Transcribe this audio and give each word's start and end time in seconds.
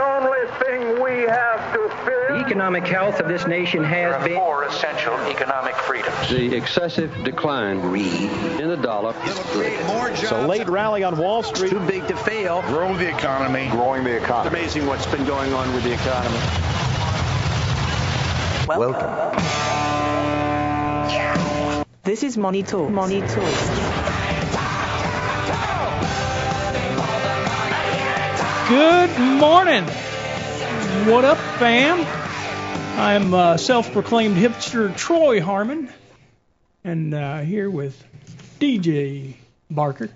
only 0.00 0.46
thing 0.64 1.02
we 1.02 1.22
have 1.28 1.72
to 1.74 1.88
fear. 2.04 2.28
The 2.38 2.44
economic 2.44 2.86
health 2.86 3.20
of 3.20 3.28
this 3.28 3.46
nation 3.46 3.84
has 3.84 3.92
There 3.92 4.14
are 4.14 4.24
been. 4.24 4.36
four 4.38 4.64
essential 4.64 5.14
economic 5.28 5.74
freedoms. 5.76 6.28
The 6.28 6.54
excessive 6.56 7.12
decline 7.24 7.78
in 8.60 8.68
the 8.68 8.76
dollar. 8.76 9.14
It's 9.24 10.30
a 10.30 10.46
late 10.46 10.68
rally 10.68 11.02
on 11.04 11.16
Wall 11.18 11.42
Street. 11.42 11.70
Too 11.70 11.80
big 11.80 12.06
to 12.08 12.16
fail. 12.16 12.62
Grow 12.62 12.96
the 12.96 13.08
economy. 13.08 13.68
Growing 13.70 14.04
the 14.04 14.16
economy. 14.16 14.58
Amazing 14.58 14.86
what's 14.86 15.06
been 15.06 15.24
going 15.24 15.52
on 15.52 15.72
with 15.74 15.84
the 15.84 15.92
economy. 15.92 16.38
Welcome. 18.68 19.36
This 22.02 22.22
is 22.22 22.38
Money 22.38 22.62
Talks. 22.62 22.92
Money 22.92 23.20
Talks. 23.20 24.29
Good 28.70 29.18
morning. 29.40 29.82
What 31.12 31.24
up, 31.24 31.38
fam? 31.58 32.06
I'm 33.00 33.34
uh, 33.34 33.56
self-proclaimed 33.56 34.36
hipster 34.36 34.96
Troy 34.96 35.40
Harmon, 35.40 35.92
and 36.84 37.12
uh, 37.12 37.38
here 37.40 37.68
with 37.68 38.00
DJ 38.60 39.34
Barker. 39.68 40.08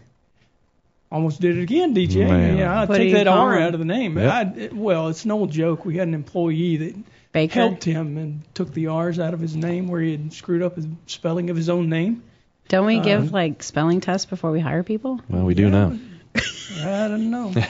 Almost 1.11 1.41
did 1.41 1.59
it 1.59 1.62
again, 1.62 1.97
DJ. 1.97 2.28
Man. 2.28 2.56
Yeah, 2.56 2.80
I 2.83 2.84
What 2.84 2.97
take 2.98 3.09
you 3.09 3.14
that 3.16 3.27
call 3.27 3.38
R 3.38 3.56
him? 3.56 3.62
out 3.64 3.75
of 3.75 3.80
the 3.80 3.87
name. 3.87 4.16
Yep. 4.19 4.33
I, 4.33 4.42
it- 4.61 4.73
well, 4.73 5.09
it's 5.09 5.25
an 5.25 5.33
old 5.33 5.50
joke. 5.50 5.84
We 5.84 5.97
had 5.97 6.06
an 6.06 6.14
employee 6.14 6.77
that 6.77 6.95
Baker. 7.33 7.55
helped 7.59 7.83
him 7.83 8.16
and 8.16 8.42
took 8.55 8.73
the 8.73 8.86
R's 8.86 9.19
out 9.19 9.34
of 9.34 9.41
his 9.41 9.56
name 9.56 9.89
where 9.89 10.00
he 10.00 10.12
had 10.12 10.33
screwed 10.33 10.62
up 10.62 10.77
his 10.77 10.86
spelling 11.06 11.50
of 11.50 11.56
his 11.56 11.69
own 11.69 11.89
name. 11.89 12.23
Don't 12.69 12.86
we 12.86 12.98
Uh, 13.00 13.02
give 13.02 13.33
like 13.33 13.64
spelling 13.64 14.00
tests 14.00 14.27
before 14.27 14.52
we 14.52 14.61
hire 14.61 14.84
people? 14.84 15.20
Well, 15.28 15.42
we 15.45 15.55
do 15.55 15.69
now. 15.70 15.98
I 16.36 17.09
don't 17.09 17.30
know. 17.30 17.52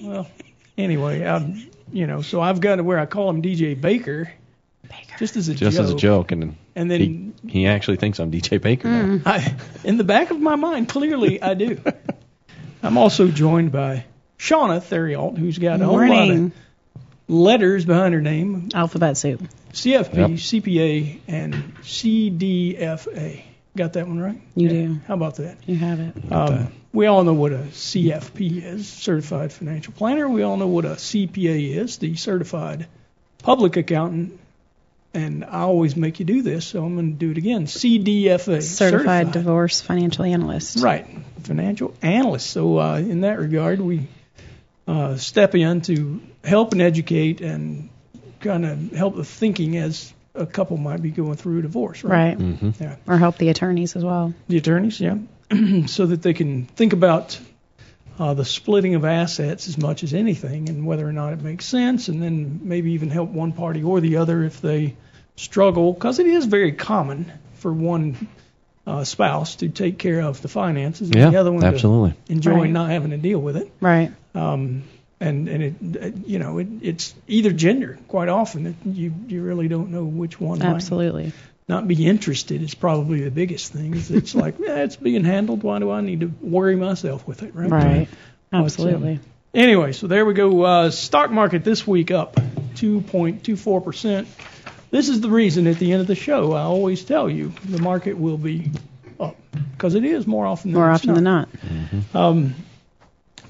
well, 0.00 0.28
anyway, 0.78 1.24
I, 1.26 1.66
you 1.92 2.06
know, 2.06 2.22
so 2.22 2.40
I've 2.40 2.60
got 2.60 2.76
to 2.76 2.82
where 2.84 2.98
I 2.98 3.06
call 3.06 3.28
him 3.30 3.42
DJ 3.42 3.78
Baker, 3.80 4.32
Baker. 4.88 5.16
just 5.18 5.36
as 5.36 5.48
a 5.48 5.52
joke. 5.54 5.58
Just 5.60 5.76
joke. 5.76 5.84
as 5.84 5.90
a 5.90 5.96
joke, 5.96 6.32
and, 6.32 6.56
And 6.74 6.90
then 6.90 7.34
he, 7.44 7.48
he 7.48 7.66
actually 7.66 7.96
thinks 7.98 8.18
I'm 8.20 8.30
DJ 8.30 8.60
Baker. 8.60 8.88
now. 8.88 9.20
I, 9.26 9.54
in 9.84 9.96
the 9.98 10.04
back 10.04 10.30
of 10.30 10.40
my 10.40 10.56
mind, 10.56 10.88
clearly 10.88 11.42
I 11.42 11.54
do. 11.54 11.80
I'm 12.82 12.96
also 12.98 13.28
joined 13.28 13.70
by 13.72 14.04
Shauna 14.38 14.80
Theriault, 14.82 15.38
who's 15.38 15.58
got 15.58 15.80
a 15.80 15.84
whole 15.84 15.98
lot 15.98 16.06
Morning. 16.08 16.46
of 16.46 16.52
letters 17.28 17.84
behind 17.84 18.14
her 18.14 18.20
name: 18.20 18.70
Alphabet 18.74 19.16
soup. 19.16 19.40
CFP, 19.72 20.14
Yep. 20.14 20.30
CPA, 20.30 21.18
and 21.28 21.54
CDFA. 21.82 23.42
Got 23.76 23.94
that 23.94 24.06
one 24.06 24.20
right? 24.20 24.40
You 24.54 24.66
Yeah. 24.68 24.72
do. 24.88 25.00
How 25.06 25.14
about 25.14 25.36
that? 25.36 25.56
You 25.66 25.76
have 25.76 26.00
it. 26.00 26.14
Um, 26.30 26.72
we 26.92 27.06
all 27.06 27.24
know 27.24 27.32
what 27.32 27.52
a 27.52 27.58
CFP 27.58 28.62
is, 28.62 28.88
Certified 28.88 29.52
Financial 29.52 29.92
Planner. 29.92 30.28
We 30.28 30.42
all 30.42 30.56
know 30.56 30.66
what 30.66 30.84
a 30.84 30.90
CPA 30.96 31.76
is, 31.76 31.98
the 31.98 32.14
Certified 32.16 32.86
Public 33.38 33.76
Accountant. 33.76 34.38
And 35.14 35.44
I 35.44 35.60
always 35.60 35.94
make 35.94 36.20
you 36.20 36.24
do 36.24 36.40
this, 36.40 36.64
so 36.66 36.84
I'm 36.84 36.94
going 36.94 37.12
to 37.12 37.18
do 37.18 37.30
it 37.32 37.38
again. 37.38 37.66
CDFA, 37.66 38.62
Certified 38.62 39.32
divorce 39.32 39.80
financial 39.82 40.24
analyst. 40.24 40.82
Right, 40.82 41.06
financial 41.42 41.94
analyst. 42.00 42.48
So 42.50 42.78
uh, 42.78 42.96
in 42.96 43.20
that 43.20 43.38
regard, 43.38 43.80
we 43.80 44.08
uh, 44.88 45.16
step 45.16 45.54
in 45.54 45.82
to 45.82 46.20
help 46.42 46.72
and 46.72 46.80
educate 46.80 47.42
and 47.42 47.90
kind 48.40 48.64
of 48.64 48.92
help 48.92 49.16
the 49.16 49.24
thinking 49.24 49.76
as 49.76 50.12
a 50.34 50.46
couple 50.46 50.78
might 50.78 51.02
be 51.02 51.10
going 51.10 51.36
through 51.36 51.58
a 51.58 51.62
divorce. 51.62 52.02
Right. 52.02 52.28
Right. 52.30 52.38
Mm-hmm. 52.38 52.82
Yeah 52.82 52.96
Or 53.06 53.18
help 53.18 53.36
the 53.36 53.50
attorneys 53.50 53.96
as 53.96 54.04
well. 54.04 54.32
the 54.48 54.56
attorneys, 54.56 54.98
yeah, 54.98 55.18
so 55.86 56.06
that 56.06 56.22
they 56.22 56.34
can 56.34 56.66
think 56.66 56.92
about 56.92 57.38
uh, 58.18 58.34
the 58.34 58.44
splitting 58.44 58.94
of 58.94 59.04
assets 59.04 59.68
as 59.68 59.78
much 59.78 60.02
as 60.02 60.14
anything 60.14 60.68
and 60.68 60.86
whether 60.86 61.06
or 61.06 61.12
not 61.12 61.32
it 61.32 61.40
makes 61.40 61.64
sense, 61.64 62.08
and 62.08 62.22
then 62.22 62.60
maybe 62.62 62.92
even 62.92 63.10
help 63.10 63.30
one 63.30 63.52
party 63.52 63.82
or 63.82 64.00
the 64.00 64.16
other 64.16 64.44
if 64.44 64.60
they 64.60 64.94
struggle, 65.36 65.92
because 65.92 66.18
it 66.18 66.26
is 66.26 66.44
very 66.44 66.72
common 66.72 67.32
for 67.54 67.72
one 67.72 68.28
uh, 68.86 69.04
spouse 69.04 69.56
to 69.56 69.68
take 69.68 69.98
care 69.98 70.20
of 70.20 70.42
the 70.42 70.48
finances 70.48 71.08
and 71.08 71.16
Yeah, 71.16 71.30
the 71.30 71.36
other 71.36 71.52
one 71.52 71.64
absolutely. 71.64 72.12
to 72.26 72.32
enjoy 72.32 72.62
Right. 72.62 72.70
not 72.70 72.90
having 72.90 73.10
to 73.10 73.16
deal 73.16 73.38
with 73.38 73.56
it. 73.56 73.72
Right. 73.80 74.12
Um, 74.34 74.82
and 75.20 75.48
and 75.48 75.62
it, 75.62 76.02
uh, 76.02 76.18
you 76.26 76.38
know, 76.40 76.58
it, 76.58 76.66
it's 76.82 77.14
either 77.28 77.52
gender. 77.52 77.98
Quite 78.08 78.28
often, 78.28 78.66
it, 78.66 78.74
you 78.84 79.14
you 79.28 79.42
really 79.42 79.68
don't 79.68 79.90
know 79.90 80.02
which 80.04 80.40
one. 80.40 80.58
might 80.58 80.66
Absolutely. 80.66 81.32
Not 81.72 81.88
be 81.88 82.06
interested 82.06 82.60
is 82.62 82.74
probably 82.74 83.22
the 83.22 83.30
biggest 83.30 83.72
thing. 83.72 83.94
It's 83.96 84.34
like, 84.34 84.58
yeah, 84.60 84.82
it's 84.84 84.96
being 84.96 85.24
handled. 85.24 85.62
Why 85.62 85.78
do 85.78 85.90
I 85.90 86.02
need 86.02 86.20
to 86.20 86.30
worry 86.42 86.76
myself 86.76 87.26
with 87.26 87.42
it, 87.42 87.54
right? 87.54 87.70
Right. 87.70 88.08
But, 88.50 88.58
um, 88.58 88.64
Absolutely. 88.64 89.20
Anyway, 89.54 89.92
so 89.92 90.06
there 90.06 90.24
we 90.24 90.34
go. 90.34 90.62
Uh, 90.62 90.90
stock 90.90 91.30
market 91.30 91.64
this 91.64 91.86
week 91.86 92.10
up 92.10 92.36
2.24 92.74 93.84
percent. 93.84 94.28
This 94.90 95.08
is 95.08 95.22
the 95.22 95.30
reason 95.30 95.66
at 95.66 95.78
the 95.78 95.92
end 95.92 96.02
of 96.02 96.06
the 96.06 96.14
show 96.14 96.52
I 96.52 96.62
always 96.62 97.02
tell 97.04 97.30
you 97.30 97.52
the 97.64 97.80
market 97.80 98.18
will 98.18 98.36
be 98.36 98.70
up 99.18 99.36
because 99.74 99.94
it 99.94 100.04
is 100.04 100.26
more 100.26 100.44
often 100.46 100.72
than 100.72 100.80
More 100.80 100.90
it's 100.92 101.00
often 101.00 101.14
than 101.14 101.24
not. 101.24 101.48
um, 102.14 102.54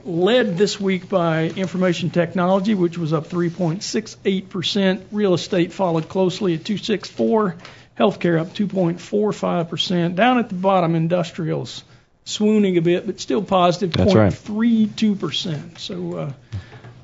led 0.04 0.56
this 0.56 0.80
week 0.80 1.08
by 1.08 1.46
information 1.48 2.10
technology, 2.10 2.74
which 2.74 2.96
was 2.98 3.12
up 3.12 3.28
3.68%. 3.28 5.02
Real 5.10 5.34
estate 5.34 5.72
followed 5.72 6.08
closely 6.08 6.54
at 6.54 6.64
264. 6.64 7.56
Healthcare 7.98 8.40
up 8.40 8.48
2.45%. 8.48 10.14
Down 10.14 10.38
at 10.38 10.48
the 10.48 10.54
bottom, 10.54 10.94
industrials 10.94 11.84
swooning 12.24 12.76
a 12.78 12.82
bit, 12.82 13.06
but 13.06 13.20
still 13.20 13.42
positive, 13.42 13.92
That's 13.92 14.12
0.32%. 14.12 15.78
So 15.78 16.16
uh, 16.16 16.32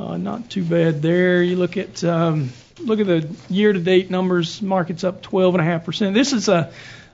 uh, 0.03 0.17
not 0.17 0.51
too 0.51 0.65
bad 0.65 1.03
there. 1.03 1.43
You 1.43 1.57
look 1.57 1.77
at 1.77 2.03
um, 2.05 2.51
look 2.81 3.01
at 3.01 3.07
the 3.07 3.29
year-to-date 3.51 4.11
numbers. 4.11 4.63
Market's 4.63 5.05
up 5.05 5.23
12.5%. 5.23 6.15
This 6.15 6.33
is 6.33 6.49
a 6.49 6.73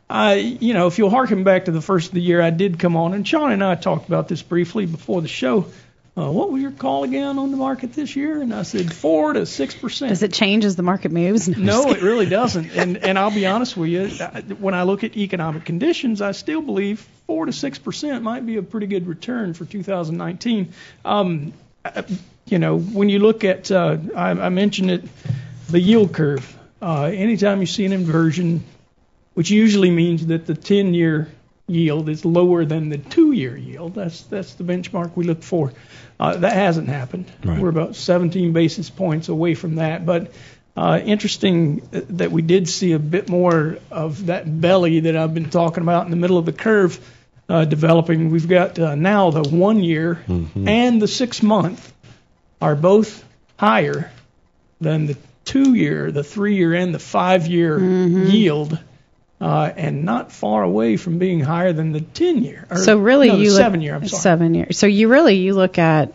I, 0.09 0.35
you 0.35 0.75
know, 0.75 0.87
if 0.87 0.99
you'll 0.99 1.11
harken 1.11 1.45
back 1.45 1.65
to 1.65 1.71
the 1.73 1.81
first 1.81 2.09
of 2.09 2.15
the 2.15 2.21
year, 2.21 2.43
I 2.43 2.51
did 2.51 2.79
come 2.79 2.97
on, 2.97 3.15
and 3.15 3.27
Sean 3.27 3.53
and 3.53 3.65
I 3.65 3.75
talked 3.75 4.06
about 4.06 4.29
this 4.29 4.43
briefly 4.43 4.87
before 4.87 5.23
the 5.23 5.29
show. 5.29 5.67
Uh, 6.16 6.30
what 6.30 6.52
was 6.52 6.62
your 6.62 6.70
call 6.70 7.02
again 7.02 7.41
on 7.41 7.50
the 7.50 7.56
market 7.56 7.92
this 7.92 8.14
year? 8.14 8.41
And 8.41 8.54
I 8.54 8.62
said 8.62 8.92
four 8.92 9.32
to 9.32 9.47
six 9.47 9.75
percent. 9.75 10.10
Does 10.10 10.22
it 10.22 10.32
change 10.32 10.64
as 10.64 10.76
the 10.76 10.84
market 10.84 11.10
moves? 11.10 11.48
I'm 11.56 11.64
No, 11.64 11.91
it 11.91 12.02
really 12.02 12.26
doesn't. 12.26 12.70
And 12.70 12.98
and 12.98 13.19
I'll 13.19 13.32
be 13.34 13.47
honest 13.47 13.76
with 13.76 13.88
you, 13.88 14.08
when 14.54 14.75
I 14.75 14.84
look 14.84 15.02
at 15.02 15.16
economic 15.16 15.64
conditions, 15.64 16.22
I 16.22 16.30
still 16.30 16.62
believe 16.62 17.00
four 17.26 17.47
to 17.47 17.52
six 17.52 17.78
percent 17.78 18.22
might 18.22 18.47
be 18.47 18.56
a 18.58 18.62
pretty 18.62 18.86
good 18.86 19.08
return 19.08 19.54
for 19.54 19.64
2019. 19.64 20.72
Um, 21.04 21.52
you 22.46 22.58
know, 22.58 22.78
when 22.78 23.08
you 23.08 23.19
look 23.19 23.42
at, 23.42 23.70
uh, 23.70 23.96
I, 24.14 24.31
I 24.31 24.48
mentioned 24.50 24.91
it, 24.91 25.04
the 25.69 25.81
yield 25.81 26.12
curve. 26.12 26.58
Uh, 26.81 27.04
anytime 27.04 27.60
you 27.60 27.66
see 27.66 27.84
an 27.86 27.92
inversion, 27.92 28.62
which 29.32 29.50
usually 29.50 29.91
means 29.91 30.26
that 30.26 30.46
the 30.46 30.54
10-year 30.54 31.28
yield 31.66 32.08
is 32.08 32.25
lower 32.25 32.64
than 32.64 32.91
the 32.91 32.98
two-year 32.98 33.56
yield. 33.56 33.94
That's 33.94 34.22
that's 34.22 34.54
the 34.54 34.64
benchmark 34.64 35.16
we 35.16 35.25
look 35.25 35.42
for. 35.42 35.72
Uh, 36.20 36.36
that 36.36 36.52
hasn't 36.52 36.88
happened. 36.88 37.30
Right. 37.44 37.60
We're 37.60 37.70
about 37.70 37.97
17 37.97 38.52
basis 38.52 38.91
points 38.91 39.28
away 39.28 39.54
from 39.54 39.76
that. 39.76 40.04
But 40.06 40.32
uh, 40.76 41.00
interesting 41.04 41.88
that 41.92 42.30
we 42.30 42.42
did 42.42 42.69
see 42.69 42.92
a 42.92 42.98
bit 42.98 43.28
more 43.28 43.78
of 43.91 44.26
that 44.26 44.60
belly 44.60 45.00
that 45.00 45.16
I've 45.16 45.34
been 45.34 45.50
talking 45.50 45.82
about 45.82 46.04
in 46.04 46.10
the 46.10 46.16
middle 46.16 46.36
of 46.38 46.47
the 46.47 46.52
curve 46.52 46.98
uh, 47.48 47.64
developing. 47.64 48.31
We've 48.31 48.48
got 48.48 48.78
uh, 48.78 48.94
now 48.94 49.31
the 49.31 49.48
one-year 49.48 50.25
and 50.69 51.00
the 51.00 51.08
six-month 51.08 51.92
are 52.60 52.75
both 52.75 53.25
higher 53.56 54.10
than 54.81 55.06
the 55.06 55.16
two-year, 55.44 56.10
the 56.10 56.25
three-year, 56.25 56.75
and 56.75 56.94
the 56.94 56.98
five-year 56.98 57.78
yield 57.78 58.78
uh, 59.44 59.71
and 59.77 60.05
not 60.05 60.32
far 60.32 60.62
away 60.62 60.97
from 60.97 61.19
being 61.19 61.38
higher 61.38 61.75
than 61.75 61.93
the 61.93 62.00
10 62.00 62.43
year. 62.43 62.66
Or, 62.71 62.78
So 62.78 62.97
really, 62.97 63.28
no, 63.28 63.37
you 63.37 63.50
look- 63.50 63.60
seven 63.60 63.82
year. 63.82 63.94
I'm 63.94 64.09
sorry. 64.09 64.22
Seven 64.22 64.55
year. 64.55 64.72
So 64.72 64.87
you 64.87 65.09
really 65.09 65.34
you 65.34 65.53
look 65.53 65.77
at 65.78 66.15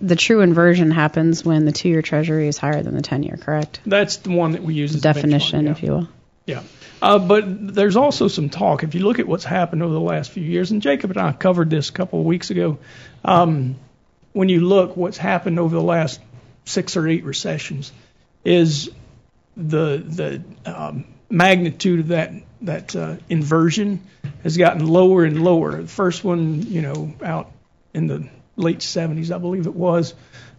the 0.00 0.16
true 0.16 0.40
inversion 0.40 0.90
happens 0.90 1.44
when 1.44 1.66
the 1.66 1.72
two-year 1.72 2.00
Treasury 2.00 2.48
is 2.48 2.56
higher 2.56 2.82
than 2.82 2.94
the 2.94 3.02
ten-year, 3.02 3.36
correct? 3.36 3.80
That's 3.84 4.16
the 4.16 4.30
one 4.30 4.52
that 4.52 4.62
we 4.62 4.72
use 4.72 4.94
as 4.94 5.02
Definition, 5.02 5.66
yeah. 5.66 5.72
if 5.72 5.82
you 5.82 5.90
will. 5.90 6.08
Yeah. 6.46 6.62
Uh, 7.02 7.18
but 7.18 7.74
there's 7.74 7.96
also 7.96 8.28
some 8.28 8.48
talk. 8.48 8.84
If 8.84 8.94
you 8.94 9.02
look 9.02 9.18
at 9.18 9.26
what's 9.26 9.44
happened 9.44 9.82
over 9.82 9.92
the 9.92 10.00
last 10.00 10.30
few 10.30 10.42
years, 10.42 10.70
and 10.70 10.80
Jacob 10.80 11.10
and 11.10 11.20
I 11.20 11.32
covered 11.32 11.68
this 11.68 11.90
a 11.90 11.92
couple 11.92 12.20
of 12.20 12.24
weeks 12.24 12.50
ago, 12.50 12.78
um, 13.22 13.76
when 14.32 14.48
you 14.48 14.60
look 14.60 14.96
what's 14.96 15.18
happened 15.18 15.58
over 15.58 15.74
the 15.74 15.82
last 15.82 16.20
six 16.64 16.96
or 16.96 17.06
eight 17.06 17.24
recessions, 17.24 17.92
is 18.44 18.90
the 19.56 19.98
the 19.98 20.42
um, 20.64 21.04
magnitude 21.30 22.00
of 22.00 22.08
that 22.08 22.32
that 22.62 22.94
uh, 22.94 23.16
inversion 23.30 24.00
has 24.42 24.56
gotten 24.56 24.86
lower 24.86 25.24
and 25.24 25.42
lower. 25.42 25.80
The 25.80 25.88
first 25.88 26.22
one, 26.24 26.62
you 26.62 26.82
know, 26.82 27.14
out 27.22 27.50
in 27.94 28.06
the 28.06 28.28
late 28.56 28.80
70s, 28.80 29.34
I 29.34 29.38
believe 29.38 29.66
it 29.66 29.74
was, 29.74 30.12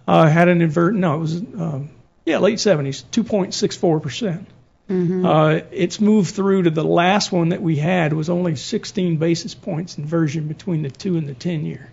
uh, 0.07 0.27
had 0.27 0.47
an 0.47 0.61
invert. 0.61 0.95
No, 0.95 1.15
it 1.15 1.19
was 1.19 1.35
um, 1.37 1.89
yeah, 2.25 2.39
late 2.39 2.57
70s, 2.57 3.03
2.64 3.11 4.01
percent. 4.01 4.47
Uh, 4.89 5.61
it's 5.71 6.01
moved 6.01 6.35
through 6.35 6.63
to 6.63 6.69
the 6.69 6.83
last 6.83 7.31
one 7.31 7.49
that 7.49 7.61
we 7.61 7.77
had 7.77 8.11
was 8.11 8.29
only 8.29 8.57
16 8.57 9.15
basis 9.17 9.53
points 9.55 9.97
inversion 9.97 10.49
between 10.49 10.81
the 10.81 10.89
two 10.89 11.15
and 11.15 11.27
the 11.29 11.33
10 11.33 11.65
year. 11.65 11.89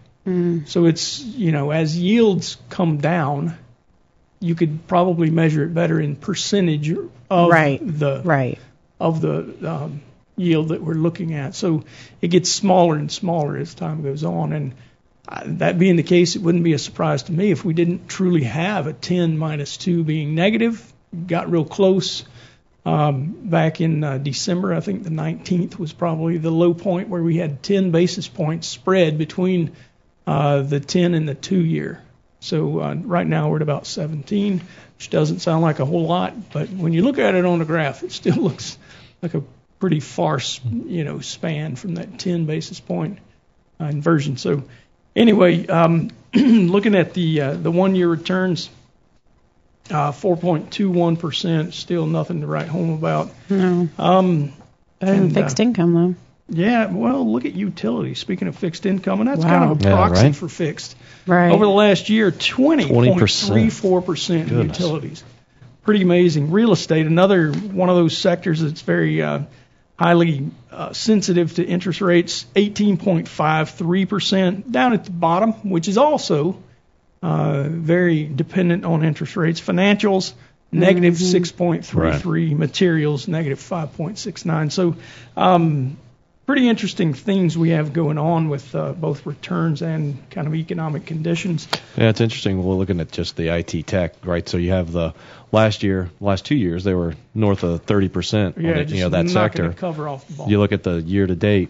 So 0.67 0.85
it's 0.87 1.21
you 1.21 1.53
know 1.53 1.71
as 1.71 1.97
yields 1.97 2.57
come 2.71 2.99
down, 2.99 3.57
you 4.41 4.55
could 4.57 4.87
probably 4.89 5.31
measure 5.31 5.63
it 5.65 5.73
better 5.73 6.01
in 6.01 6.17
percentage 6.17 6.91
of 7.31 7.51
Right. 7.51 7.81
the 7.83 8.21
Right. 8.25 8.59
Of 9.01 9.21
the 9.21 9.55
um, 9.69 10.03
yield 10.37 10.69
that 10.69 10.83
we're 10.83 10.95
looking 10.95 11.35
at. 11.35 11.55
So 11.55 11.85
it 12.21 12.29
gets 12.29 12.51
smaller 12.51 12.97
and 12.97 13.11
smaller 13.11 13.57
as 13.57 13.75
time 13.75 14.03
goes 14.03 14.25
on. 14.25 14.53
And 14.53 14.75
uh, 15.29 15.43
that 15.45 15.79
being 15.79 15.97
the 15.97 16.03
case, 16.03 16.37
it 16.37 16.43
wouldn't 16.43 16.65
be 16.65 16.73
a 16.73 16.79
surprise 16.79 17.25
to 17.25 17.33
me 17.33 17.51
if 17.51 17.65
we 17.65 17.75
didn't 17.75 18.09
truly 18.09 18.45
have 18.45 18.87
a 18.87 18.93
10 18.93 19.37
minus 19.39 19.77
2 19.77 20.05
being 20.05 20.35
negative. 20.35 20.93
Got 21.27 21.51
real 21.51 21.65
close 21.65 22.25
um, 22.85 23.35
back 23.49 23.81
in 23.81 24.03
uh, 24.03 24.19
December. 24.19 24.73
I 24.73 24.81
think 24.81 25.05
the 25.05 25.11
19th 25.11 25.79
was 25.79 25.93
probably 25.93 26.39
the 26.39 26.51
low 26.51 26.75
point 26.75 27.09
where 27.09 27.23
we 27.23 27.37
had 27.37 27.63
10 27.63 27.91
basis 27.91 28.29
points 28.29 28.67
spread 28.67 29.19
between 29.19 29.73
uh, 30.27 30.63
the 30.63 30.81
10 30.81 31.15
and 31.15 31.29
the 31.29 31.35
2 31.35 31.57
year. 31.57 32.03
So 32.41 32.81
uh, 32.81 32.95
right 32.95 33.27
now 33.27 33.51
we're 33.51 33.57
at 33.57 33.63
about 33.63 33.87
17, 33.87 34.63
which 34.97 35.11
doesn't 35.11 35.41
sound 35.41 35.63
like 35.63 35.81
a 35.81 35.85
whole 35.85 36.07
lot, 36.07 36.53
but 36.53 36.69
when 36.71 36.93
you 36.93 37.03
look 37.03 37.19
at 37.19 37.35
it 37.35 37.45
on 37.45 37.59
the 37.59 37.65
graph, 37.65 38.03
it 38.03 38.13
still 38.13 38.37
looks 38.43 38.79
like 39.23 39.35
a 39.35 39.43
pretty 39.79 40.01
far, 40.01 40.41
you 40.87 41.05
know, 41.05 41.21
span 41.21 41.77
from 41.77 41.97
that 41.97 42.19
10 42.19 42.47
basis 42.47 42.81
point 42.81 43.19
uh, 43.81 43.85
inversion. 43.85 44.37
So 44.37 44.63
anyway, 45.15 45.67
um, 45.67 46.11
looking 46.35 46.95
at 46.95 47.15
the 47.15 47.41
uh, 47.41 47.55
the 47.55 47.71
one 47.71 47.95
year 47.95 48.09
returns, 48.09 48.71
uh, 49.91 50.13
4.21 50.13 51.19
percent, 51.19 51.75
still 51.75 52.07
nothing 52.07 52.41
to 52.41 52.47
write 52.47 52.69
home 52.69 52.91
about. 52.91 53.31
No. 53.49 53.89
Um, 53.99 54.53
Better 55.01 55.13
than 55.13 55.23
and, 55.25 55.37
uh, 55.37 55.41
fixed 55.41 55.61
income 55.61 55.95
though. 55.95 56.15
Yeah, 56.49 56.87
well, 56.87 57.31
look 57.31 57.45
at 57.45 57.55
utilities. 57.55 58.19
Speaking 58.19 58.49
of 58.49 58.57
fixed 58.57 58.87
income, 58.87 59.21
and 59.21 59.29
that's 59.29 59.45
Wow. 59.45 59.51
kind 59.51 59.71
of 59.71 59.81
a 59.81 59.85
Yeah, 59.85 59.91
proxy 59.95 60.23
right. 60.25 60.35
for 60.37 60.49
fixed. 60.49 60.97
Right. 61.27 61.53
Over 61.53 61.67
the 61.67 61.71
last 61.71 62.09
year, 62.09 62.31
20.34% 62.31 64.51
utilities. 64.51 65.23
Pretty 65.85 66.03
amazing. 66.03 66.51
Real 66.51 66.73
estate, 66.73 67.07
another 67.07 67.53
one 67.53 67.89
of 67.89 67.97
those 67.97 68.17
sectors 68.17 68.61
that's 68.61 68.83
very 68.83 69.23
uh, 69.23 69.41
highly 69.99 70.51
uh, 70.71 70.93
sensitive 70.93 71.55
to 71.55 71.65
interest 71.65 72.01
rates, 72.01 72.47
18.53%, 72.55 74.71
down 74.71 74.93
at 74.93 75.05
the 75.05 75.11
bottom, 75.11 75.53
which 75.71 75.89
is 75.89 75.99
also 75.99 76.57
uh, 77.23 77.65
very 77.69 78.25
dependent 78.25 78.85
on 78.85 79.05
interest 79.05 79.37
rates. 79.37 79.61
Financials, 79.61 80.33
negative 80.71 81.21
negative 81.21 81.55
6.33. 81.55 82.57
Materials, 82.57 83.27
negative 83.29 83.59
5.69. 83.59 84.71
So, 84.73 84.97
um, 85.37 85.97
pretty 86.49 86.67
interesting 86.67 87.13
things 87.13 87.59
we 87.59 87.69
have 87.69 87.93
going 87.93 88.17
on 88.17 88.49
with 88.49 88.75
uh, 88.75 88.93
both 88.93 89.27
returns 89.27 89.83
and 89.83 90.17
kind 90.31 90.47
of 90.47 90.55
economic 90.55 91.05
conditions. 91.05 91.69
Yeah, 91.95 92.09
it's 92.09 92.23
interesting. 92.23 92.65
We're 92.65 92.75
looking 92.75 93.01
at 93.01 93.13
just 93.13 93.37
the 93.37 93.55
IT 93.55 93.87
tech, 93.87 94.15
right? 94.25 94.49
So 94.49 94.57
you 94.57 94.71
have 94.71 94.91
the 94.91 95.13
last 95.53 95.83
year, 95.83 96.09
last 96.21 96.47
two 96.47 96.55
years, 96.55 96.85
they 96.85 96.95
were 96.95 97.15
north 97.35 97.65
of 97.65 97.83
30 97.83 98.09
percent. 98.09 98.57
Yeah, 98.59 98.81
you 98.81 99.01
know 99.01 99.11
that 99.11 99.29
sector. 99.29 99.75
cover 99.75 100.09
off 100.09 100.27
the 100.27 100.33
ball. 100.37 100.49
You 100.49 100.59
look 100.59 100.73
at 100.73 100.83
the 100.83 101.03
year 101.03 101.27
to 101.27 101.37
date, 101.37 101.69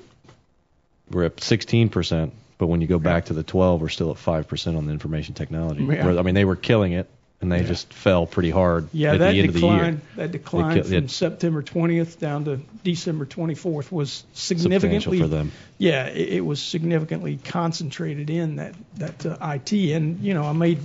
we're 1.10 1.24
at 1.24 1.40
16 1.40 1.88
percent. 1.88 2.32
But 2.56 2.68
when 2.68 2.80
you 2.80 2.86
go 2.86 3.00
back 3.00 3.26
to 3.26 3.34
the 3.34 3.42
12, 3.42 3.80
we're 3.80 3.88
still 3.88 4.12
at 4.12 4.18
five 4.18 4.46
percent 4.46 4.76
on 4.76 4.86
the 4.86 4.92
information 4.92 5.34
technology. 5.34 5.82
Yeah. 5.82 6.06
I 6.06 6.22
mean, 6.22 6.36
they 6.36 6.44
were 6.44 6.56
killing 6.56 6.92
it, 6.92 7.10
and 7.40 7.52
they 7.52 7.62
just 7.62 7.92
fell 7.92 8.26
pretty 8.26 8.50
hard 8.50 8.88
Yeah, 8.92 9.12
at 9.12 9.18
the 9.18 9.26
end 9.26 9.52
decline, 9.52 9.78
of 9.78 9.84
the 9.84 9.86
year. 9.86 10.00
that 10.16 10.32
decline 10.32 10.82
from 10.82 10.92
it- 10.92 11.10
September 11.10 11.62
20th 11.62 12.18
down 12.18 12.44
to 12.46 12.60
December 12.82 13.26
24th 13.26 13.92
was 13.92 14.24
significantly 14.32 15.20
for 15.20 15.28
them. 15.28 15.52
Yeah, 15.78 16.06
it, 16.06 16.28
it 16.34 16.40
was 16.40 16.60
significantly 16.60 17.38
concentrated 17.42 18.28
in 18.30 18.56
that 18.56 18.74
that 18.96 19.24
uh, 19.26 19.36
IT, 19.54 19.72
and 19.72 20.20
you 20.20 20.34
know 20.34 20.44
I 20.44 20.52
made 20.52 20.78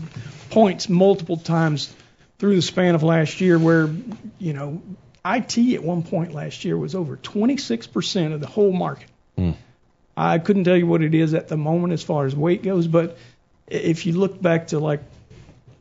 points 0.52 0.90
multiple 0.90 1.38
times 1.38 1.94
through 2.38 2.56
the 2.56 2.62
span 2.62 2.94
of 2.94 3.02
last 3.04 3.42
year 3.42 3.58
where 3.58 3.90
you 4.38 4.54
know 4.54 4.82
IT 5.26 5.58
at 5.74 5.84
one 5.84 6.04
point 6.04 6.34
last 6.34 6.66
year 6.66 6.78
was 6.78 6.94
over 6.96 7.16
26% 7.18 8.34
of 8.34 8.42
the 8.42 8.48
whole 8.48 8.74
market. 8.74 9.08
I 10.16 10.38
couldn't 10.38 10.66
tell 10.66 10.78
you 10.78 10.86
what 10.86 11.02
it 11.02 11.16
is 11.16 11.34
at 11.34 11.48
the 11.48 11.58
moment 11.58 11.94
as 11.94 12.04
far 12.04 12.28
as 12.28 12.36
weight 12.36 12.62
goes, 12.62 12.86
but 12.88 13.18
if 13.68 14.06
you 14.06 14.14
look 14.14 14.40
back 14.40 14.68
to 14.68 14.78
like 14.78 15.02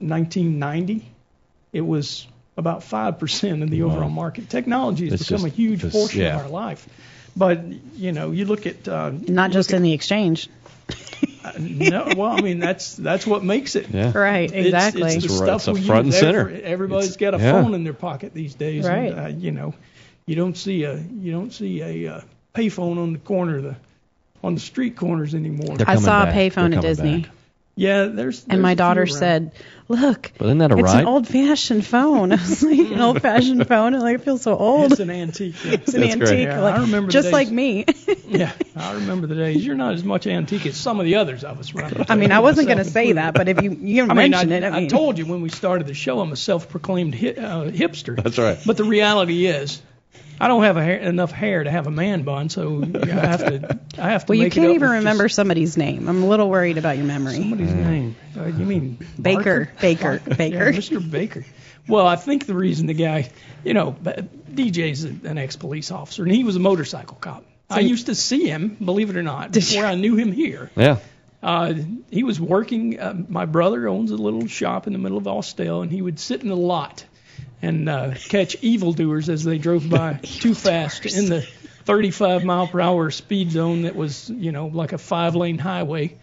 1990, 0.02 1.04
it 1.72 1.80
was 1.80 2.26
about 2.56 2.80
5% 2.80 3.62
of 3.62 3.70
the 3.70 3.82
overall 3.82 4.10
market. 4.10 4.50
Technology 4.50 5.04
has 5.08 5.14
It's 5.20 5.28
become 5.30 5.44
just- 5.44 5.52
a 5.52 5.56
huge 5.56 5.80
just- 5.80 5.92
portion 5.94 6.20
yeah. 6.20 6.36
of 6.36 6.42
our 6.42 6.48
life. 6.50 6.86
But, 7.34 7.62
you 7.96 8.12
know, 8.12 8.30
you 8.30 8.44
look 8.44 8.66
at. 8.66 8.86
Uh, 8.86 9.10
Not 9.26 9.50
look 9.50 9.52
just 9.52 9.72
at- 9.72 9.76
in 9.78 9.82
the 9.82 9.92
exchange. 9.94 10.48
no, 11.58 12.08
well, 12.16 12.30
I 12.32 12.40
mean, 12.42 12.58
that's 12.58 12.94
that's 12.96 13.26
what 13.26 13.42
makes 13.42 13.74
it. 13.74 13.88
Yeah. 13.90 14.12
Right. 14.16 14.50
It's- 14.52 14.66
Exactly. 14.66 15.02
It's, 15.14 15.14
the 15.14 15.24
It's 15.24 15.40
right- 15.40 15.46
stuff 15.46 15.60
it's 15.62 15.68
a 15.68 15.72
we 15.72 15.86
front 15.86 16.06
use. 16.06 16.14
and 16.16 16.20
center. 16.20 16.40
Every- 16.40 16.62
everybody's 16.62 17.14
It's- 17.14 17.16
got 17.32 17.40
a 17.40 17.42
yeah. 17.42 17.52
phone 17.62 17.74
in 17.74 17.84
their 17.84 17.94
pocket 17.94 18.34
these 18.34 18.54
days. 18.54 18.86
Right. 18.86 19.12
And, 19.12 19.18
uh, 19.20 19.28
you 19.38 19.50
know, 19.50 19.72
you 20.26 20.36
don't 20.36 20.56
see 20.56 20.84
a 20.84 20.94
you 21.20 21.32
don't 21.32 21.52
see 21.52 21.80
a 21.80 22.14
uh, 22.16 22.20
payphone 22.54 22.98
on 22.98 23.12
the 23.14 23.18
corner 23.18 23.56
of 23.58 23.62
the 23.64 23.76
on 24.44 24.54
the 24.54 24.60
street 24.60 24.96
corners 24.96 25.34
anymore. 25.34 25.76
They're 25.78 25.88
I 25.88 25.94
coming 25.94 26.02
saw 26.04 26.24
back. 26.26 26.34
a 26.34 26.38
payphone 26.38 26.54
They're 26.54 26.64
at 26.64 26.70
coming 26.72 26.80
Disney, 26.82 27.20
back. 27.22 27.30
Yeah, 27.74 28.04
there's. 28.04 28.44
and 28.48 28.60
my 28.60 28.74
there's 28.74 28.74
a 28.74 28.76
few 28.76 28.76
daughter 28.76 29.06
said, 29.06 29.52
"Look, 29.88 30.32
But 30.36 30.46
isn't 30.46 30.58
that 30.58 30.72
a 30.72 30.74
it's 30.74 30.82
ride? 30.82 31.00
an 31.00 31.06
old-fashioned 31.06 31.86
phone." 31.86 32.32
I 32.32 32.36
was 32.36 32.62
like, 32.62 32.78
"An 32.78 33.00
old-fashioned 33.00 33.66
phone? 33.66 33.94
It 33.94 34.00
like 34.00 34.22
feels 34.22 34.42
so 34.42 34.56
old." 34.56 34.92
It's 34.92 35.00
an 35.00 35.10
antique. 35.10 35.54
Yeah. 35.64 35.72
It's 35.72 35.94
an 35.94 36.00
That's 36.02 36.12
antique, 36.12 36.28
great. 36.28 36.42
Yeah, 36.44 36.60
like, 36.60 36.74
I 36.74 36.80
remember 36.82 37.06
the 37.06 37.12
just 37.12 37.26
days. 37.26 37.32
like 37.32 37.50
me. 37.50 37.86
yeah, 38.28 38.52
I 38.76 38.92
remember 38.94 39.26
the 39.26 39.36
days. 39.36 39.64
You're 39.64 39.76
not 39.76 39.94
as 39.94 40.04
much 40.04 40.26
antique 40.26 40.66
as 40.66 40.76
some 40.76 41.00
of 41.00 41.06
the 41.06 41.16
others 41.16 41.44
of 41.44 41.58
us. 41.58 41.72
Right? 41.74 42.10
I 42.10 42.14
mean, 42.14 42.30
I 42.32 42.40
wasn't 42.40 42.66
going 42.66 42.78
to 42.78 42.84
say 42.84 43.12
that, 43.12 43.34
but 43.34 43.48
if 43.48 43.62
you 43.62 43.70
you 43.80 44.02
I 44.04 44.06
mean, 44.08 44.16
mention 44.32 44.52
I, 44.52 44.56
it, 44.56 44.64
I 44.64 44.80
mean, 44.80 44.88
told 44.88 45.18
you 45.18 45.26
when 45.26 45.40
we 45.40 45.48
started 45.48 45.86
the 45.86 45.94
show, 45.94 46.20
I'm 46.20 46.32
a 46.32 46.36
self-proclaimed 46.36 47.14
hi, 47.14 47.28
uh, 47.30 47.70
hipster. 47.70 48.22
That's 48.22 48.38
right. 48.38 48.58
But 48.66 48.76
the 48.76 48.84
reality 48.84 49.46
is, 49.46 49.80
I 50.40 50.48
don't 50.48 50.64
have 50.64 50.76
a 50.76 50.82
hair, 50.82 50.98
enough 50.98 51.30
hair 51.30 51.62
to 51.62 51.70
have 51.70 51.86
a 51.86 51.90
man 51.90 52.22
bun, 52.24 52.48
so 52.48 52.82
I 52.82 53.06
have 53.06 53.40
to. 53.40 53.78
I 53.98 54.10
have 54.10 54.26
to. 54.26 54.30
well, 54.32 54.36
you 54.36 54.44
make 54.44 54.52
it 54.52 54.54
can't 54.56 54.70
up 54.70 54.74
even 54.74 54.88
remember 54.90 55.24
just 55.24 55.36
somebody's 55.36 55.76
name. 55.76 56.08
I'm 56.08 56.22
a 56.22 56.26
little 56.26 56.50
worried 56.50 56.78
about 56.78 56.96
your 56.96 57.06
memory. 57.06 57.34
somebody's 57.36 57.72
name. 57.72 58.16
Uh, 58.36 58.46
you 58.46 58.64
mean 58.66 58.98
Baker, 59.20 59.66
Barker? 59.66 59.72
Baker, 59.80 60.18
Baker. 60.36 60.70
Yeah, 60.70 60.78
Mr. 60.78 61.10
Baker. 61.10 61.44
Well, 61.86 62.06
I 62.06 62.16
think 62.16 62.46
the 62.46 62.54
reason 62.54 62.86
the 62.86 62.94
guy, 62.94 63.30
you 63.64 63.74
know, 63.74 63.92
b- 63.92 64.10
DJ's 64.70 65.04
an 65.04 65.38
ex-police 65.38 65.90
officer, 65.90 66.24
and 66.24 66.32
he 66.32 66.42
was 66.44 66.56
a 66.56 66.60
motorcycle 66.60 67.16
cop. 67.20 67.44
I 67.70 67.80
used 67.80 68.06
to 68.06 68.14
see 68.14 68.46
him, 68.48 68.76
believe 68.84 69.10
it 69.10 69.16
or 69.16 69.22
not, 69.22 69.52
Did 69.52 69.64
you? 69.64 69.76
before 69.78 69.86
I 69.86 69.94
knew 69.94 70.16
him 70.16 70.32
here. 70.32 70.70
Yeah. 70.76 70.98
Uh, 71.42 71.74
he 72.10 72.22
was 72.22 72.40
working. 72.40 73.00
Uh, 73.00 73.14
my 73.28 73.46
brother 73.46 73.88
owns 73.88 74.10
a 74.10 74.16
little 74.16 74.46
shop 74.46 74.86
in 74.86 74.92
the 74.92 74.98
middle 74.98 75.18
of 75.18 75.26
Austell, 75.26 75.82
and 75.82 75.90
he 75.90 76.02
would 76.02 76.20
sit 76.20 76.42
in 76.42 76.48
the 76.48 76.56
lot 76.56 77.04
and 77.60 77.88
uh, 77.88 78.14
catch 78.28 78.56
evildoers 78.62 79.28
as 79.28 79.44
they 79.44 79.58
drove 79.58 79.88
by 79.88 80.14
too 80.22 80.54
fast 80.54 81.06
in 81.06 81.28
the 81.28 81.42
35 81.84 82.44
mile 82.44 82.66
per 82.66 82.80
hour 82.80 83.10
speed 83.10 83.50
zone 83.50 83.82
that 83.82 83.94
was, 83.96 84.28
you 84.30 84.52
know, 84.52 84.66
like 84.66 84.92
a 84.92 84.98
five 84.98 85.34
lane 85.34 85.58
highway. 85.58 86.16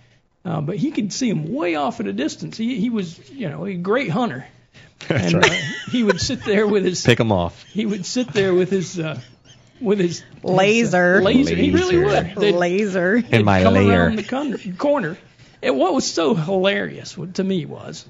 Uh, 0.45 0.61
but 0.61 0.77
he 0.77 0.91
could 0.91 1.11
see 1.11 1.29
them 1.29 1.53
way 1.53 1.75
off 1.75 1.99
at 1.99 2.07
a 2.07 2.13
distance. 2.13 2.57
He, 2.57 2.79
he 2.79 2.89
was, 2.89 3.29
you 3.29 3.49
know, 3.49 3.65
a 3.65 3.73
great 3.75 4.09
hunter. 4.09 4.45
That's 5.07 5.33
and 5.33 5.43
right. 5.43 5.51
uh, 5.51 5.89
he 5.91 6.03
would 6.03 6.19
sit 6.19 6.43
there 6.43 6.67
with 6.67 6.83
his 6.85 7.03
Pick 7.05 7.17
them 7.17 7.31
off. 7.31 7.63
he 7.63 7.85
would 7.85 8.05
sit 8.05 8.29
there 8.33 8.53
with 8.53 8.69
his 8.69 8.99
uh, 8.99 9.19
with 9.81 9.99
his 9.99 10.23
Laser. 10.43 11.15
his, 11.19 11.21
uh, 11.21 11.25
laser. 11.25 11.55
He 11.55 11.71
really 11.71 11.97
Laser. 11.97 12.05
would. 12.05 12.35
They'd- 12.35 12.57
Laser. 12.57 13.15
In 13.15 13.45
my 13.45 13.63
come 13.63 13.73
lair. 13.75 14.05
around 14.07 14.15
the 14.17 14.23
con- 14.23 14.75
corner. 14.77 15.17
And 15.61 15.77
what 15.77 15.93
was 15.93 16.09
so 16.09 16.35
hilarious 16.35 17.17
to 17.33 17.43
me 17.43 17.65
was 17.65 18.05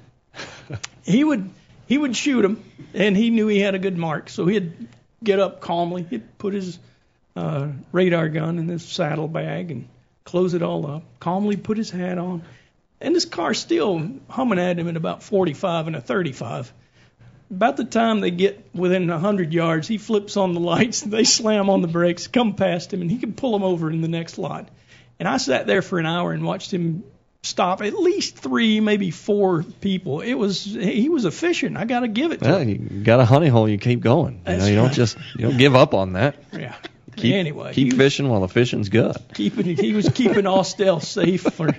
he 1.04 1.22
would 1.24 1.50
he 1.90 1.98
would 1.98 2.14
shoot 2.14 2.44
him, 2.44 2.62
and 2.94 3.16
he 3.16 3.30
knew 3.30 3.48
he 3.48 3.58
had 3.58 3.74
a 3.74 3.78
good 3.80 3.98
mark, 3.98 4.30
so 4.30 4.46
he'd 4.46 4.86
get 5.24 5.40
up 5.40 5.60
calmly, 5.60 6.06
he'd 6.08 6.38
put 6.38 6.54
his 6.54 6.78
uh, 7.34 7.66
radar 7.90 8.28
gun 8.28 8.60
in 8.60 8.68
his 8.68 8.84
saddlebag 8.84 9.72
and 9.72 9.88
close 10.22 10.54
it 10.54 10.62
all 10.62 10.86
up, 10.88 11.02
calmly 11.18 11.56
put 11.56 11.76
his 11.76 11.90
hat 11.90 12.16
on, 12.16 12.42
and 13.00 13.12
this 13.12 13.24
car's 13.24 13.58
still 13.58 14.08
humming 14.28 14.60
at 14.60 14.78
him 14.78 14.86
at 14.86 14.96
about 14.96 15.24
45 15.24 15.88
and 15.88 15.96
a 15.96 16.00
35. 16.00 16.72
About 17.50 17.76
the 17.76 17.84
time 17.84 18.20
they 18.20 18.30
get 18.30 18.64
within 18.72 19.08
100 19.08 19.52
yards, 19.52 19.88
he 19.88 19.98
flips 19.98 20.36
on 20.36 20.54
the 20.54 20.60
lights, 20.60 21.00
they 21.00 21.24
slam 21.24 21.68
on 21.68 21.82
the 21.82 21.88
brakes, 21.88 22.28
come 22.28 22.54
past 22.54 22.92
him, 22.92 23.00
and 23.00 23.10
he 23.10 23.18
can 23.18 23.32
pull 23.32 23.50
them 23.50 23.64
over 23.64 23.90
in 23.90 24.00
the 24.00 24.06
next 24.06 24.38
lot. 24.38 24.68
And 25.18 25.28
I 25.28 25.38
sat 25.38 25.66
there 25.66 25.82
for 25.82 25.98
an 25.98 26.06
hour 26.06 26.30
and 26.32 26.44
watched 26.44 26.72
him 26.72 27.02
stop 27.42 27.82
at 27.82 27.94
least 27.94 28.36
three, 28.36 28.80
maybe 28.80 29.10
four 29.10 29.62
people. 29.62 30.20
It 30.20 30.34
was 30.34 30.62
he 30.64 31.08
was 31.08 31.24
efficient. 31.24 31.76
I 31.76 31.84
got 31.84 32.00
to 32.00 32.08
give 32.08 32.32
it 32.32 32.40
to 32.40 32.48
Yeah, 32.48 32.58
him. 32.58 32.88
you 32.90 33.02
got 33.04 33.20
a 33.20 33.24
honey 33.24 33.48
hole, 33.48 33.68
you 33.68 33.78
keep 33.78 34.00
going. 34.00 34.42
You 34.46 34.56
know, 34.56 34.66
you 34.66 34.74
don't 34.76 34.92
just 34.92 35.16
you 35.36 35.46
don't 35.48 35.56
give 35.58 35.74
up 35.74 35.94
on 35.94 36.12
that. 36.14 36.36
Yeah. 36.52 36.74
Keep, 37.16 37.34
anyway, 37.34 37.74
keep 37.74 37.94
fishing 37.94 38.28
while 38.30 38.40
the 38.40 38.48
fishing's 38.48 38.88
good. 38.88 39.14
keeping 39.34 39.76
he 39.76 39.92
was 39.92 40.08
keeping 40.08 40.46
Austell 40.46 41.00
safe 41.00 41.42
for 41.42 41.76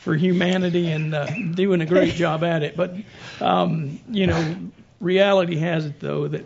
for 0.00 0.14
humanity 0.16 0.90
and 0.90 1.14
uh, 1.14 1.26
doing 1.54 1.80
a 1.80 1.86
great 1.86 2.14
job 2.14 2.42
at 2.42 2.62
it. 2.62 2.76
But 2.76 2.94
um, 3.40 4.00
you 4.08 4.26
know, 4.26 4.56
reality 4.98 5.56
has 5.56 5.84
it 5.86 6.00
though 6.00 6.26
that 6.28 6.44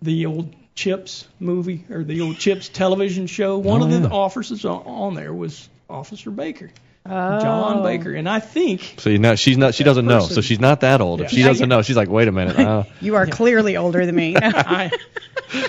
the 0.00 0.26
old 0.26 0.54
CHiPs 0.76 1.24
movie 1.40 1.84
or 1.90 2.04
the 2.04 2.20
old 2.20 2.36
CHiPs 2.36 2.72
television 2.72 3.26
show, 3.26 3.58
one 3.58 3.82
Oh, 3.82 3.86
of 3.86 3.90
the 3.90 4.08
yeah. 4.08 4.14
officers 4.14 4.64
on 4.64 5.14
there 5.14 5.34
was 5.34 5.68
Officer 5.90 6.30
Baker. 6.30 6.70
Oh. 7.08 7.40
John 7.40 7.82
Baker, 7.82 8.14
and 8.14 8.28
I 8.28 8.40
think 8.40 8.94
So 8.98 9.10
you 9.10 9.18
know, 9.18 9.34
she's 9.36 9.56
not. 9.56 9.74
She 9.74 9.84
doesn't 9.84 10.06
know. 10.06 10.20
So 10.20 10.40
she's 10.40 10.60
not 10.60 10.80
that 10.80 11.00
old. 11.00 11.20
If 11.20 11.32
Yeah. 11.32 11.36
she 11.38 11.42
doesn't 11.44 11.68
know, 11.68 11.82
she's 11.82 11.96
like, 11.96 12.08
wait 12.08 12.28
a 12.28 12.32
minute. 12.32 12.58
Uh, 12.58 12.84
You 13.00 13.14
are 13.16 13.26
clearly 13.26 13.76
older 13.76 14.04
than 14.06 14.14
me. 14.14 14.36
I, 14.42 14.90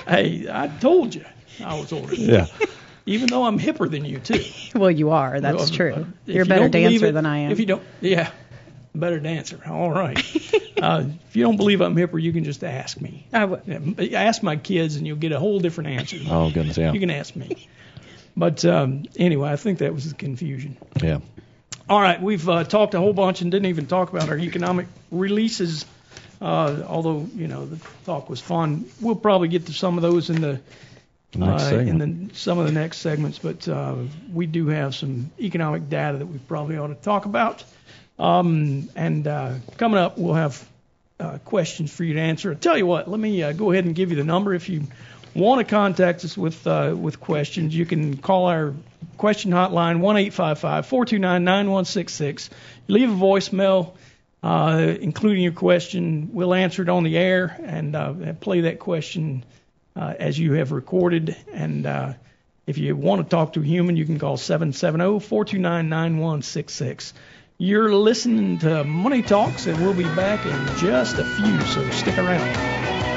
hey, 0.08 0.48
I 0.52 0.68
told 0.68 1.16
you 1.16 1.26
I 1.64 1.80
was 1.80 1.92
older. 1.94 2.08
Than 2.16 2.20
you. 2.20 2.32
yeah. 2.34 2.48
Even 3.06 3.28
though 3.30 3.46
I'm 3.46 3.58
hipper 3.58 3.90
than 3.90 4.04
you 4.04 4.20
too. 4.20 4.44
well, 4.78 4.92
you 4.92 5.12
are. 5.12 5.40
That's 5.40 5.58
Well, 5.58 5.68
true. 5.68 5.94
uh, 5.94 6.04
You're 6.26 6.44
a 6.44 6.46
better 6.46 6.64
don't 6.64 6.72
dancer 6.72 7.06
it- 7.08 7.12
than 7.14 7.26
I 7.26 7.38
am. 7.40 7.52
If 7.52 7.60
you 7.62 7.66
don't, 7.66 7.84
yeah, 8.02 8.32
better 8.94 9.18
dancer. 9.20 9.62
All 9.66 9.90
right. 9.90 10.18
uh, 10.82 11.06
if 11.30 11.36
you 11.36 11.44
don't 11.44 11.56
believe 11.56 11.80
I'm 11.80 11.96
hipper, 11.96 12.22
you 12.22 12.34
can 12.34 12.44
just 12.44 12.66
ask 12.66 13.00
me. 13.00 13.26
I 13.32 13.40
w- 13.48 13.96
Yeah, 13.98 14.22
ask 14.24 14.44
my 14.44 14.58
kids, 14.58 14.98
and 14.98 15.08
you'll 15.08 15.16
get 15.18 15.32
a 15.32 15.40
whole 15.40 15.60
different 15.62 15.92
answer. 15.92 16.18
Oh 16.30 16.52
goodness, 16.52 16.78
yeah. 16.78 16.92
You 16.92 17.00
can 17.00 17.10
ask 17.12 17.34
me. 17.34 17.70
But 18.38 18.64
um, 18.66 19.06
anyway, 19.18 19.50
I 19.50 19.56
think 19.56 19.80
that 19.80 19.94
was 19.94 20.10
the 20.10 20.16
confusion. 20.16 20.78
Yeah. 21.02 21.20
All 21.90 22.00
right, 22.00 22.22
we've 22.22 22.48
uh, 22.48 22.66
talked 22.66 22.94
a 22.94 23.00
whole 23.00 23.14
bunch 23.14 23.42
and 23.42 23.50
didn't 23.50 23.68
even 23.68 23.88
talk 23.88 24.10
about 24.10 24.30
our 24.30 24.38
economic 24.38 24.88
releases. 25.10 25.86
Uh, 26.40 26.84
although 26.88 27.28
you 27.36 27.48
know 27.48 27.66
the 27.66 27.80
talk 28.06 28.30
was 28.30 28.40
fun, 28.40 28.86
we'll 29.02 29.16
probably 29.16 29.48
get 29.48 29.66
to 29.66 29.74
some 29.74 29.98
of 29.98 30.04
those 30.04 30.30
in 30.30 30.42
the 30.42 30.60
uh, 31.42 31.74
in 31.74 31.98
the, 31.98 32.36
some 32.36 32.60
of 32.60 32.68
the 32.68 32.72
next 32.72 32.98
segments. 32.98 33.40
But 33.40 33.68
uh, 33.68 33.96
we 34.32 34.46
do 34.46 34.68
have 34.68 34.94
some 34.94 35.32
economic 35.40 35.90
data 35.90 36.20
that 36.20 36.28
we 36.28 36.38
probably 36.38 36.78
ought 36.78 36.88
to 36.88 36.96
talk 36.96 37.26
about. 37.26 37.64
Um, 38.20 38.90
and 38.96 39.26
uh, 39.26 39.56
coming 39.78 39.98
up, 39.98 40.20
we'll 40.20 40.36
have 40.36 40.64
uh, 41.20 41.40
questions 41.40 41.92
for 41.92 42.04
you 42.04 42.14
to 42.16 42.20
answer. 42.20 42.52
I'll 42.52 42.58
tell 42.58 42.78
you 42.78 42.86
what, 42.86 43.10
let 43.10 43.20
me 43.20 43.42
uh, 43.42 43.54
go 43.54 43.72
ahead 43.72 43.86
and 43.86 43.96
give 43.96 44.12
you 44.12 44.18
the 44.18 44.24
number. 44.24 44.54
If 44.54 44.70
you 44.70 44.84
want 45.38 45.60
to 45.60 45.66
contact 45.66 46.26
us 46.26 46.36
with 46.38 46.66
uh, 46.66 46.96
with 46.98 47.20
questions, 47.20 47.76
you 47.76 47.86
can 47.86 48.18
call 48.18 48.48
our 48.48 48.74
question 49.18 49.52
hotline 49.52 50.00
one 50.00 50.18
eight 50.18 50.34
five 50.34 50.60
five 50.60 50.86
four 50.86 51.06
two 51.06 51.20
nine 51.20 51.44
nine 51.44 51.70
one 51.70 51.86
six 51.86 52.14
six. 52.14 52.50
Leave 52.88 53.10
a 53.10 53.14
voicemail, 53.14 53.94
uh, 54.44 54.96
including 55.00 55.44
your 55.44 55.54
question. 55.54 56.30
We'll 56.34 56.54
answer 56.54 56.82
it 56.82 56.90
on 56.90 57.04
the 57.04 57.18
air 57.18 57.56
and 57.64 57.96
uh, 57.96 58.34
play 58.34 58.62
that 58.62 58.80
question 58.80 59.46
uh, 59.96 60.14
as 60.20 60.38
you 60.38 60.54
have 60.54 60.72
recorded. 60.72 61.36
And 61.54 61.86
uh, 61.86 62.14
if 62.66 62.78
you 62.78 62.96
want 62.96 63.24
to 63.24 63.30
talk 63.30 63.54
to 63.54 63.62
a 63.62 63.64
human, 63.64 63.96
you 63.96 64.06
can 64.06 64.20
call 64.20 64.38
770 64.38 65.20
429 65.20 65.90
9166. 65.90 67.14
You're 67.60 67.92
listening 67.92 68.60
to 68.60 68.84
Money 68.84 69.24
Talks, 69.24 69.66
and 69.66 69.80
we'll 69.80 69.96
be 69.96 70.04
back 70.04 70.46
in 70.46 70.78
just 70.78 71.18
a 71.18 71.26
few, 71.26 71.60
so 71.62 71.90
stick 71.90 72.18
around. 72.18 73.17